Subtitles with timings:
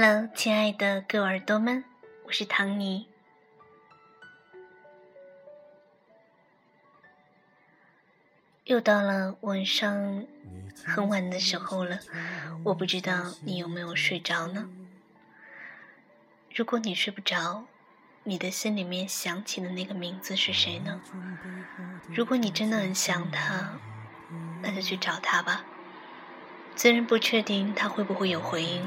[0.00, 1.82] Hello，亲爱的各位耳朵们，
[2.24, 3.08] 我是唐尼。
[8.62, 10.24] 又到了晚上
[10.84, 11.98] 很晚的时候了，
[12.62, 14.68] 我不知道你有没有睡着呢？
[16.54, 17.64] 如果你睡不着，
[18.22, 21.00] 你的心里面想起的那个名字是谁呢？
[22.14, 23.72] 如果你真的很想他，
[24.62, 25.64] 那就去找他吧。
[26.80, 28.80] 虽然不确定他会不会有回应，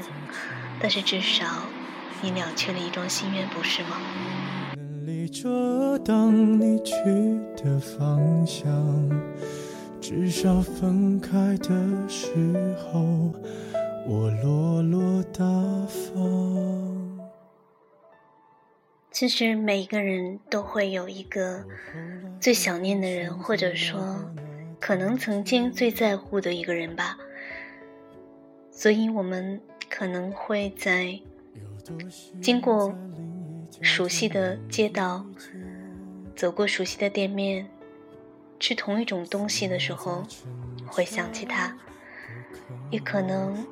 [0.80, 1.44] 但是至少
[2.22, 4.00] 你了却了一桩心愿，不是吗？
[10.00, 12.32] 至少分开的时
[12.78, 13.34] 候，
[14.06, 15.44] 我落落大
[15.86, 17.20] 方。
[19.10, 21.62] 其实每一个人都会有一个
[22.40, 24.32] 最想念的人，或者说
[24.80, 27.18] 可能曾经最在乎的一个人吧。
[28.72, 31.20] 所以我们可能会在
[32.40, 32.92] 经过
[33.80, 35.24] 熟悉的街道，
[36.34, 37.68] 走过熟悉的店面。
[38.58, 40.22] 吃同一种东西的时候，
[40.86, 41.72] 会想起他；
[42.92, 43.66] 也可能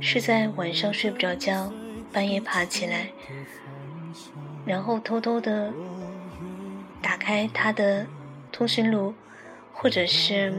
[0.00, 1.70] 是在晚上睡不着觉，
[2.10, 3.10] 半夜爬起来，
[4.64, 5.70] 然后偷偷的
[7.02, 8.06] 打开他的
[8.50, 9.12] 通讯录，
[9.70, 10.54] 或者是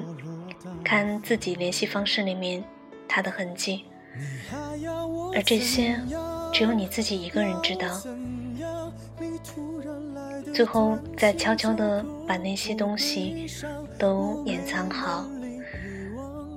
[0.84, 2.64] 看自己联系方式里面
[3.16, 3.86] 他的痕迹，
[5.36, 6.02] 而这些
[6.52, 7.88] 只有你自己一个人知道。
[10.52, 13.45] 最后，再悄悄地把那些东西
[14.00, 15.28] 都掩藏好，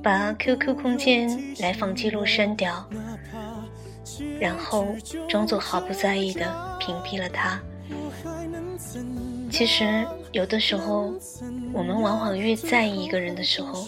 [0.03, 2.89] 把 QQ 空间来访记录删掉，
[4.41, 4.87] 然后
[5.29, 6.41] 装作毫不在意地
[6.81, 7.61] 屏蔽了他。
[9.51, 11.13] 其实，有的时候，
[11.75, 13.87] 我们往往越在意一个人的时候，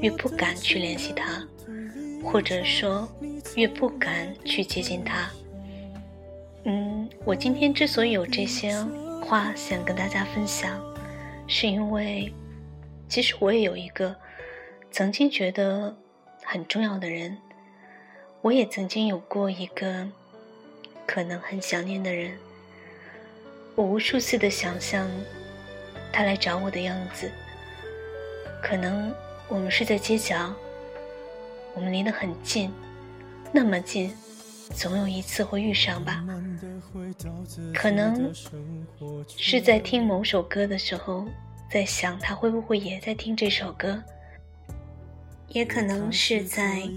[0.00, 1.46] 越不敢去联系他，
[2.22, 3.08] 或者说，
[3.56, 5.30] 越不敢去接近他。
[6.64, 8.74] 嗯，我今天之所以有这些。
[9.22, 10.82] 话想跟大家分享，
[11.46, 12.32] 是因为，
[13.06, 14.16] 其实我也有一个
[14.90, 15.94] 曾经觉得
[16.42, 17.36] 很重要的人，
[18.40, 20.08] 我也曾经有过一个
[21.06, 22.36] 可能很想念的人。
[23.76, 25.08] 我无数次的想象
[26.10, 27.30] 他来找我的样子，
[28.60, 29.14] 可能
[29.48, 30.52] 我们是在街角，
[31.74, 32.70] 我们离得很近，
[33.52, 34.12] 那么近。
[34.72, 36.24] 总有一次会遇上吧，
[37.74, 38.32] 可能
[39.36, 41.26] 是在听某首歌的时候，
[41.68, 44.00] 在想他会不会也在听这首歌，
[45.48, 46.88] 也可能是在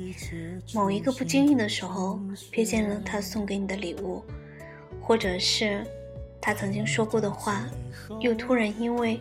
[0.72, 2.20] 某一个不经意的时候
[2.52, 4.24] 瞥见了他送给你的礼物，
[5.02, 5.84] 或者是
[6.40, 7.68] 他曾经说过的话，
[8.20, 9.20] 又突然因为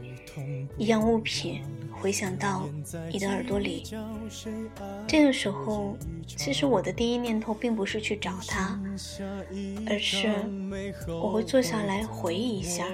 [0.76, 1.62] 一样物品。
[2.02, 2.68] 回想到
[3.12, 3.84] 你的耳朵里，
[5.06, 5.96] 这个时候，
[6.26, 8.76] 其实我的第一念头并不是去找他，
[9.86, 10.28] 而是
[11.06, 12.84] 我会坐下来回忆一下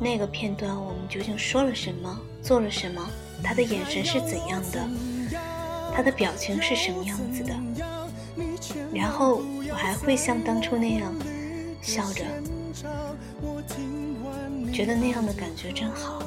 [0.00, 3.04] 那个片段，我们究竟说了什么，做了什么，
[3.42, 4.88] 他的眼神是怎样的，
[5.92, 7.52] 他的表情是什么样子的，
[8.94, 11.12] 然后我还会像当初那样
[11.82, 12.24] 笑着，
[14.72, 16.22] 觉得那样的感觉真好。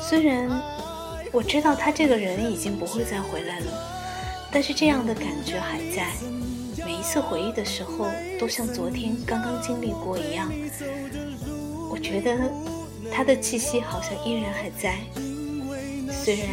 [0.00, 0.48] 虽然
[1.32, 3.66] 我知道他这个人已经不会再回来了，
[4.50, 6.08] 但是这样的感觉还在。
[6.84, 8.06] 每一次回忆的时候，
[8.40, 10.50] 都像昨天刚刚经历过一样。
[11.90, 12.50] 我觉得
[13.12, 14.98] 他的气息好像依然还在，
[16.10, 16.48] 虽然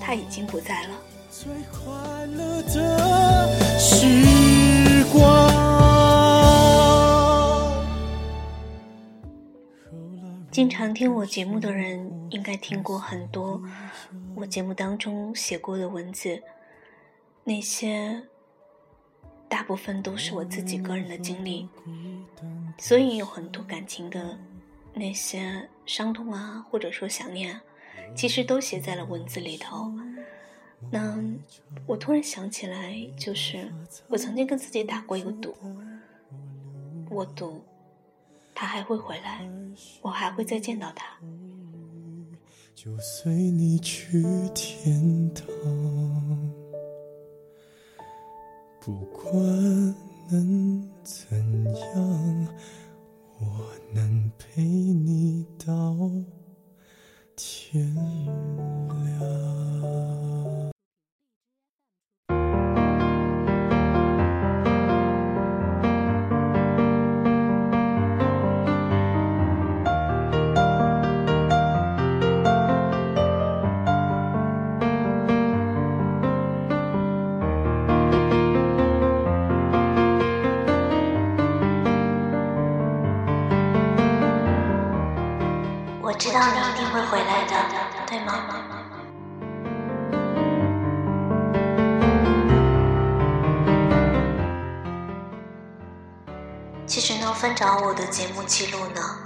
[0.00, 0.88] 他已经不在了。
[10.54, 13.60] 经常听我节目的人应该听过很多
[14.36, 16.40] 我节目当中写过的文字，
[17.42, 18.22] 那些
[19.48, 21.68] 大部分都是我自己个人的经历，
[22.78, 24.38] 所以有很多感情的
[24.92, 27.60] 那些伤痛啊，或者说想念，
[28.14, 29.92] 其实都写在了文字里头。
[30.88, 31.20] 那
[31.84, 33.72] 我突然想起来，就是
[34.06, 35.52] 我曾经跟自己打过一个赌，
[37.10, 37.60] 我赌。
[38.54, 39.46] 他还会回来，
[40.02, 41.18] 我还会再见到他。
[42.74, 44.22] 就随你去
[44.54, 45.46] 天堂，
[48.80, 49.34] 不管
[50.30, 52.48] 能怎样，
[53.40, 55.96] 我能陪你到
[57.34, 58.04] 天亮。
[97.04, 99.18] 谁能，翻找我的节目记录呢，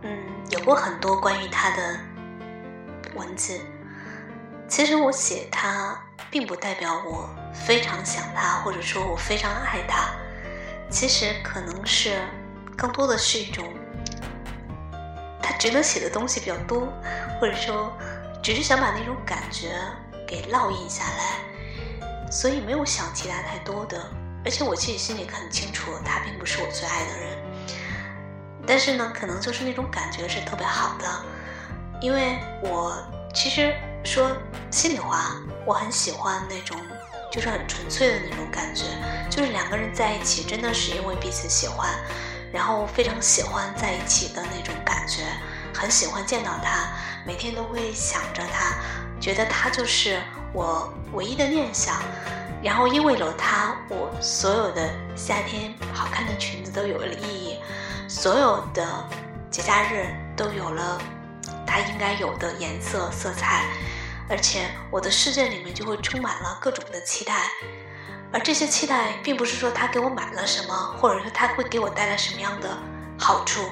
[0.00, 0.18] 嗯，
[0.48, 2.00] 有过很多关于他的
[3.14, 3.60] 文字。
[4.66, 6.00] 其实我写他，
[6.30, 10.08] 并不代表我非常想他，或者说我非常爱他。
[10.88, 12.22] 其实可能是，
[12.74, 13.62] 更多的是一种，
[15.42, 16.90] 他值得写的东西比较多，
[17.38, 17.92] 或者说，
[18.42, 19.78] 只是想把那种感觉
[20.26, 24.02] 给烙印下来，所以没有想其他太多的。
[24.46, 27.36] 而且我其实心里很清楚，他并不是我最爱的人。
[28.66, 31.24] 但是呢，可能就是那种感觉是特别好的，
[32.00, 32.96] 因为我
[33.34, 34.30] 其实说
[34.70, 36.78] 心里话，我很喜欢那种。
[37.28, 38.84] 就是很纯粹的那种感觉，
[39.28, 41.90] 就是两个人在一起真的是因为彼此喜欢，
[42.50, 45.22] 然后非常喜欢在一起的那种感觉，
[45.74, 46.88] 很喜欢见到他，
[47.26, 48.76] 每天都会想着他，
[49.20, 50.18] 觉得他就是
[50.54, 52.00] 我唯一的念想。
[52.66, 57.58] 然后因为有他，我所有的夏天好看的裙子都有了意义，
[58.08, 58.84] 所有的
[59.52, 61.00] 节假日都有了
[61.64, 63.64] 它应该有的颜色色彩。
[64.28, 67.48] 而且我的世界里面就会充满了各种的期待，
[68.32, 72.76] 而这些期待并不是说他给我买了什么，或者说他会给我带来什么样的
[73.16, 73.70] 好处，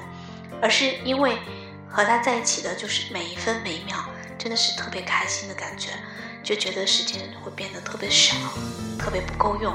[0.61, 1.37] 而是因为
[1.89, 3.97] 和他在一起的就是每一分每一秒，
[4.37, 5.89] 真的是特别开心的感觉，
[6.41, 8.37] 就觉得时间会变得特别少，
[8.97, 9.73] 特别不够用，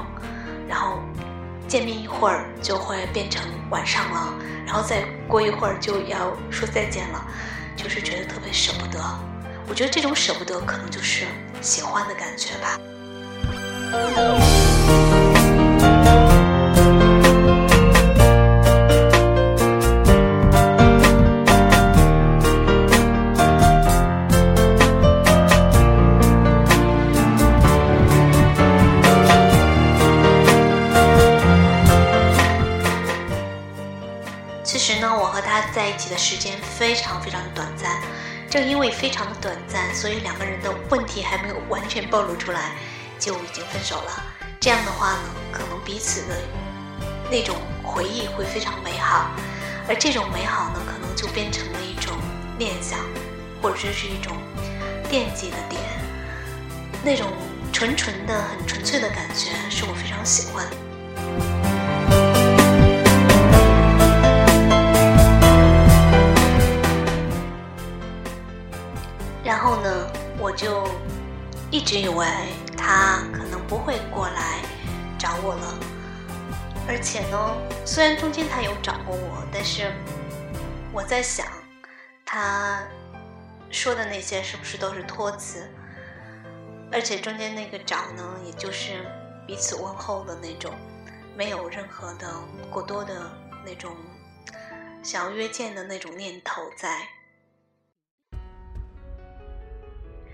[0.67, 0.99] 然后
[1.67, 4.33] 见面一会儿就会变成晚上了，
[4.65, 7.25] 然后再过一会儿就要说再见了，
[7.75, 8.99] 就是觉得特别舍不得。
[9.67, 11.25] 我觉得这种舍不得，可能就是
[11.61, 12.77] 喜欢的感觉吧。
[36.81, 38.01] 非常非常的短暂。
[38.49, 42.71] 正因为非常的短暂，所以两个人的问题还没有完全暴露出来，
[43.19, 44.23] 就已经分手了。
[44.59, 46.35] 这样的话呢，可能彼此的
[47.29, 49.29] 那种回忆会非常美好，
[49.87, 52.17] 而这种美好呢，可能就变成了一种
[52.57, 52.97] 念想，
[53.61, 54.35] 或者说是一种
[55.07, 55.79] 惦记的点。
[57.03, 57.27] 那种
[57.71, 60.65] 纯纯的、很纯粹的感觉，是我非常喜欢。
[69.63, 70.87] 然后呢，我就
[71.69, 72.25] 一直以为
[72.75, 74.59] 他可能不会过来
[75.19, 75.79] 找我了，
[76.87, 77.55] 而且呢，
[77.85, 79.93] 虽然中间他有找过我，但是
[80.91, 81.45] 我在想，
[82.25, 82.81] 他
[83.69, 85.69] 说的那些是不是都是托词？
[86.91, 89.05] 而且中间那个找呢，也就是
[89.45, 90.73] 彼此问候的那种，
[91.37, 92.33] 没有任何的
[92.71, 93.13] 过多的
[93.63, 93.95] 那种
[95.03, 97.07] 想要约见的那种念头在。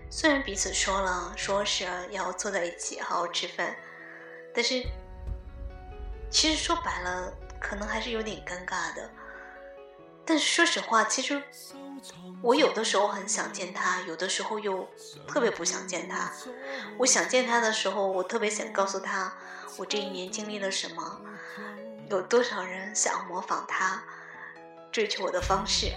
[0.09, 3.75] 虽然彼此说了，说是要坐在一起好好吃饭，
[4.53, 4.83] 但是
[6.29, 9.09] 其实说白了，可能还是有点尴尬的。
[10.25, 11.41] 但是说实话，其实
[12.41, 14.87] 我有的时候很想见他，有的时候又
[15.27, 16.31] 特别不想见他。
[16.97, 19.33] 我想见他的时候，我特别想告诉他
[19.77, 21.21] 我这一年经历了什么，
[22.09, 24.03] 有多少人想模仿他，
[24.91, 25.91] 追求我的方式。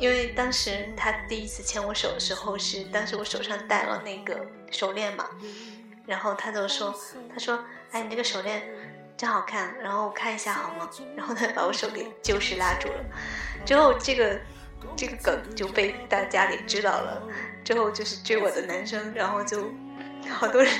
[0.00, 4.40] 因为当时他第一次牵我手的时候，是当时我手上戴了那个
[4.70, 5.26] 手链嘛，
[6.06, 6.98] 然后他就说
[7.30, 8.62] ：“他说，哎，你这个手链
[9.14, 13.04] 真好看，然后我看一下好吗？”然后他把我手给就是拉住了，
[13.66, 14.40] 之后这个
[14.96, 17.22] 这个梗就被大家给知道了，
[17.62, 19.70] 之后就是追我的男生，然后就
[20.30, 20.72] 好多人，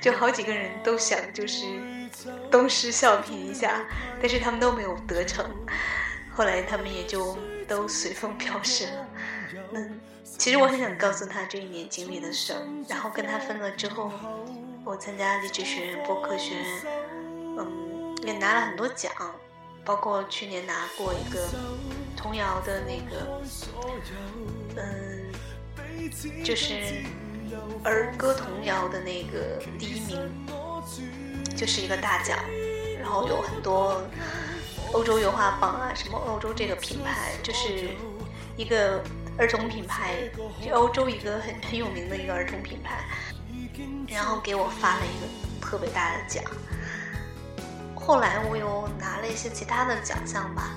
[0.00, 1.64] 就好几个人都想就是
[2.50, 3.86] 东施效颦一下，
[4.20, 5.48] 但是他们都没有得逞，
[6.34, 7.38] 后来他们也就。
[7.64, 9.06] 都随风飘逝了。
[9.70, 9.80] 那
[10.38, 12.60] 其实我很想告诉他这一年经历的事儿。
[12.88, 14.10] 然后跟他分了之后，
[14.84, 16.64] 我参加励志学院、播客学院，
[17.58, 19.12] 嗯，也拿了很多奖，
[19.84, 21.48] 包括去年拿过一个
[22.16, 23.40] 童谣的那个，
[24.76, 25.32] 嗯，
[26.44, 27.02] 就是
[27.82, 30.30] 儿歌童谣的那个第一名，
[31.56, 32.38] 就是一个大奖。
[32.98, 34.02] 然后有很多。
[34.94, 37.90] 欧洲油画榜啊，什么欧洲这个品牌，就是
[38.56, 39.02] 一个
[39.36, 40.14] 儿童品牌，
[40.64, 43.04] 就欧洲一个很很有名的一个儿童品牌，
[44.06, 45.26] 然后给我发了一个
[45.60, 46.44] 特别大的奖。
[47.96, 50.70] 后来我又拿了一些其他的奖项吧，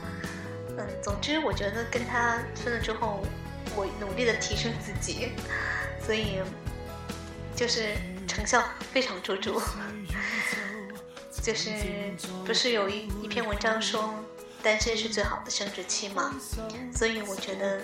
[0.77, 3.24] 嗯，总之我觉得跟他分了之后，
[3.75, 5.33] 我努力的提升自己，
[6.03, 6.41] 所以
[7.55, 7.95] 就是
[8.27, 9.62] 成效非常卓著。
[11.48, 11.72] 就是
[12.46, 14.13] 不是有一一篇文章说
[14.62, 16.36] 单身是最好的生殖期吗？
[16.94, 17.82] 所以我觉得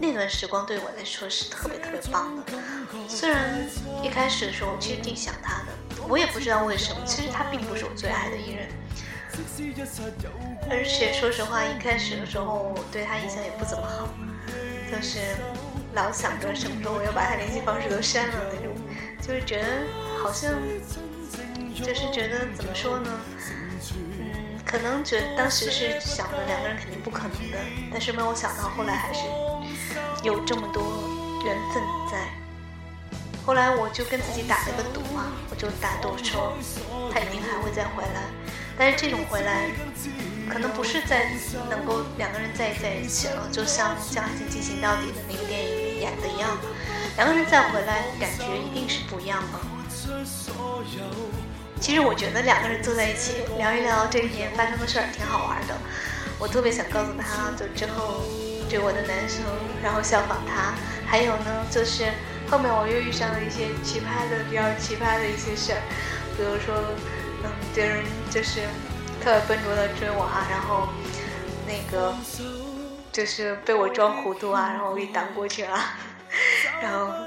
[0.00, 2.42] 那段时光对我来说是特别特别棒的。
[3.06, 3.70] 虽然
[4.02, 8.68] 一开始的时候我其实挺想他的，我也不知道为什么，其实他并不是我最爱的艺人。
[10.68, 14.08] 而且说实话，一开始的时候我对他印象也不怎么好，
[14.90, 15.20] 就是
[15.94, 18.74] 老想着什么时候我要把他联系方式都删了那种，
[19.22, 19.68] 就是觉得
[20.24, 20.50] 好像。
[21.74, 23.10] 就是觉得怎么说呢？
[23.92, 27.58] 嗯，可能觉得当时是想着两个人肯定不可能的，
[27.90, 29.20] 但是没有想到后来还是
[30.22, 30.82] 有这么多
[31.44, 32.30] 缘分在。
[33.44, 36.54] 后来我就跟自己打了个赌嘛，我就打赌说
[37.12, 38.22] 他一定还会再回来，
[38.78, 39.68] 但是这种回来
[40.48, 41.32] 可能不是在
[41.68, 46.56] 能够两个人再在一起了，就像《将爱情进行到底》的那个电影里演的一样，
[47.16, 49.73] 两个人再回来感觉一定是不一样的。
[51.80, 55.74] 其实我觉得两个人坐在一起聊一聊这一年发生的事儿挺好玩的。
[56.38, 58.24] 我特别想告诉他，就之后
[58.68, 59.44] 追我的男生，
[59.82, 60.74] 然后效仿他。
[61.06, 62.04] 还有呢，就是
[62.50, 65.80] 后面我又遇上了一些奇葩的、比较奇葩的一些事儿，
[66.36, 66.74] 比如说，
[67.44, 68.62] 嗯，别人就是
[69.22, 70.88] 特别笨拙的追我啊，然后
[71.66, 72.14] 那个
[73.12, 75.78] 就是被我装糊涂啊，然后我给挡过去了，
[76.82, 77.23] 然后。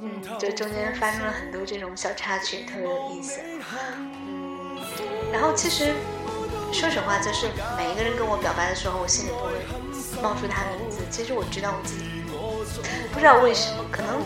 [0.00, 3.40] 嗯，就中间发生了很多这种小插曲，特别有意思。
[3.92, 4.78] 嗯，
[5.32, 5.94] 然后其实
[6.72, 9.52] 说实话，就是每一个人跟我表白的时候，我心里都会
[10.22, 11.02] 冒出他的名字。
[11.10, 12.04] 其实我知道我自己，
[13.12, 14.22] 不知道为什么，可能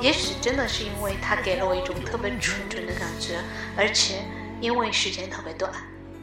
[0.00, 3.40] 也许真的是因为他给了我一种特别纯纯的感觉，
[3.76, 4.22] 而且
[4.60, 5.72] 因为时间特别短，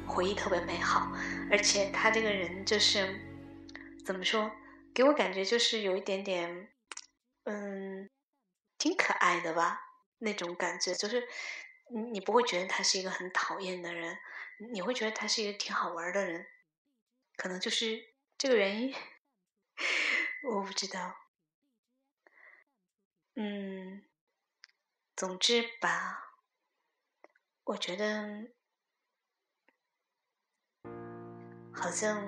[0.08, 1.12] 回忆特别美好，
[1.52, 3.08] 而且他这个人就是
[4.06, 4.50] 怎么说，
[4.94, 6.68] 给我感觉就是有一点点，
[7.44, 8.08] 嗯。
[8.82, 9.80] 挺可爱的吧，
[10.18, 11.28] 那种感觉就是
[11.92, 14.18] 你你不会觉得他是一个很讨厌的人，
[14.72, 16.48] 你会觉得他是一个挺好玩的人，
[17.38, 18.04] 可能就是
[18.40, 18.96] 这个原因，
[20.50, 21.16] 我不知道。
[23.36, 24.04] 嗯，
[25.16, 26.34] 总之吧，
[27.66, 28.52] 我觉得
[31.72, 32.20] 好像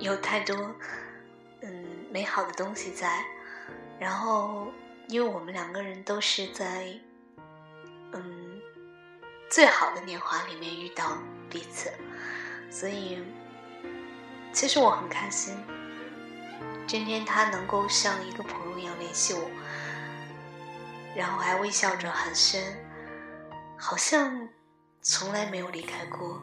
[0.00, 0.74] 有太多
[1.62, 3.35] 嗯美好的东西在。
[3.98, 4.68] 然后，
[5.08, 6.88] 因为我们两个人都是在，
[8.12, 8.60] 嗯，
[9.50, 11.16] 最好的年华里面遇到
[11.48, 11.90] 彼此，
[12.70, 13.18] 所以，
[14.52, 15.56] 其实我很开心。
[16.86, 19.50] 今天他能够像一个朋友一样联系我，
[21.16, 22.62] 然后还微笑着寒暄，
[23.76, 24.48] 好像
[25.00, 26.40] 从来没有离开过，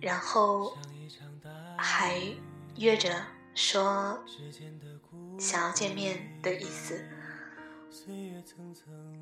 [0.00, 0.76] 然后
[1.78, 2.20] 还
[2.76, 4.22] 约着说。
[5.40, 7.02] 想要见面的意思。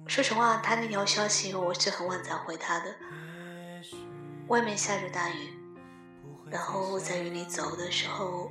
[0.08, 2.94] 说实话，他那条消息我是很晚才回他的。
[4.48, 5.54] 外面下着大雨，
[6.50, 8.50] 然后我在雨里走的时候，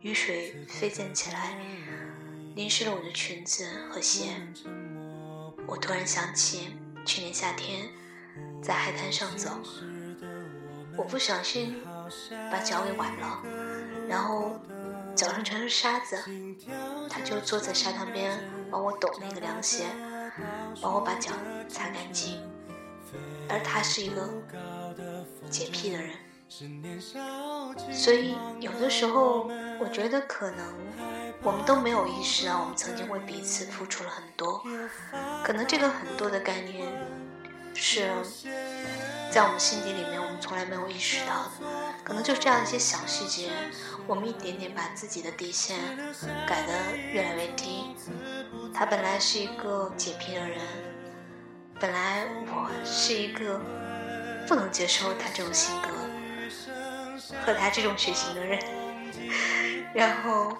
[0.00, 1.58] 雨水飞溅起来，
[2.54, 4.36] 淋湿了我的裙子和鞋。
[5.66, 7.88] 我突然想起去年夏天
[8.62, 9.50] 在海滩上走，
[10.96, 11.82] 我不小心
[12.52, 13.42] 把脚给崴了，
[14.08, 14.60] 然后。
[15.18, 16.16] 脚上全是沙子，
[17.10, 18.38] 他就坐在沙滩边
[18.70, 19.86] 帮我抖那个凉鞋，
[20.80, 21.32] 帮我把脚
[21.68, 22.40] 擦干净。
[23.48, 24.28] 而他是一个
[25.50, 26.12] 洁癖的人，
[27.92, 30.72] 所以有的时候我觉得可能
[31.42, 34.62] 我们都没有意识到，我们曾经为彼此付出了很多。
[35.42, 36.86] 可能这个很多的概念
[37.74, 38.08] 是
[39.32, 41.50] 在我们心底里面，我们从来没有意识到的。
[42.08, 43.50] 可能就这样一些小细节。
[44.06, 45.78] 我们一点点把自己的底线
[46.46, 47.94] 改得越来越低。
[48.72, 50.58] 他本来是一个洁癖的人，
[51.78, 53.60] 本来我是一个
[54.46, 55.90] 不能接受他这种性格
[57.44, 58.58] 和他这种血型的人，
[59.92, 60.56] 然后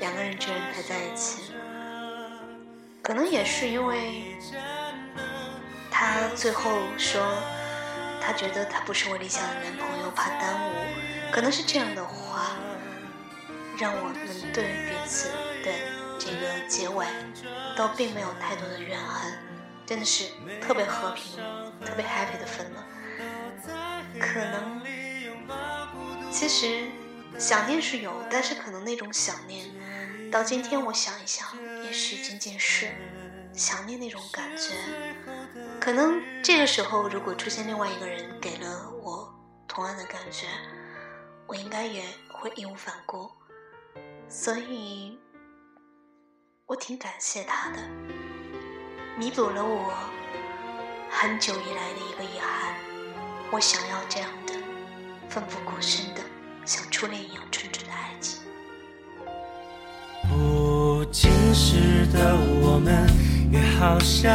[0.00, 1.52] 两个人居然还在一起。
[3.00, 4.36] 可能也是因为
[5.88, 7.22] 他最后说，
[8.24, 10.72] 他觉得他不是我理想的男朋友，怕耽误。
[11.30, 12.56] 可能是这样的话。
[13.76, 15.30] 让我们对彼此
[15.64, 15.72] 的
[16.16, 17.04] 这个结尾
[17.76, 19.36] 都并没有太多的怨恨，
[19.84, 20.26] 真的是
[20.62, 21.42] 特别和平、
[21.84, 22.86] 特别 happy 的分了。
[24.20, 24.80] 可能
[26.30, 26.84] 其实
[27.36, 29.66] 想念是有，但是可能那种想念，
[30.30, 31.48] 到今天我想一想，
[31.82, 32.92] 也许仅仅是
[33.52, 34.74] 想念那种感觉。
[35.84, 39.30] 可能这个时候如果出现另外一个人给了我
[39.68, 40.46] 同样的感觉，
[41.46, 43.30] 我应该也会义无反顾，
[44.26, 45.18] 所以
[46.64, 47.82] 我挺感谢他的，
[49.18, 49.92] 弥补了我
[51.10, 52.74] 很久以来的一个遗憾。
[53.50, 54.54] 我想要这样的
[55.28, 56.22] 奋不顾身的，
[56.64, 58.42] 像初恋一样纯纯的爱情。
[60.30, 63.06] 不经事的我们
[63.50, 64.30] 约好下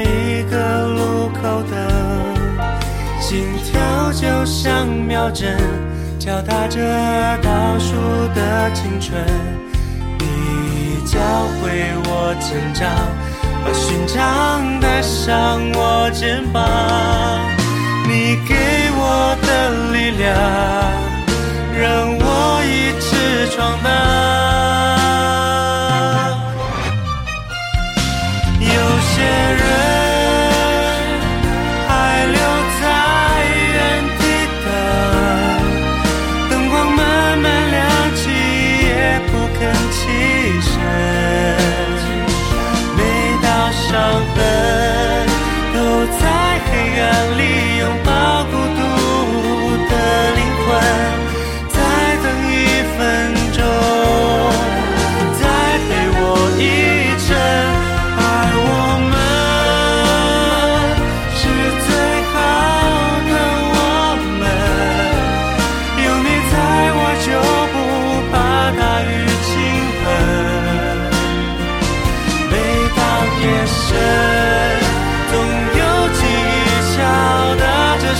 [0.00, 1.76] 一个路口等，
[3.20, 5.56] 心跳就像秒针。
[6.18, 6.80] 敲打着
[7.40, 7.94] 倒数
[8.34, 9.22] 的青春，
[10.18, 11.20] 你教
[11.60, 12.90] 会我成长，
[13.64, 16.64] 把勋章带上我肩膀，
[18.08, 18.56] 你给
[18.96, 20.34] 我的力量，
[21.78, 24.45] 让我一直闯荡。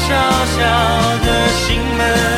[0.09, 2.36] 小小的心门。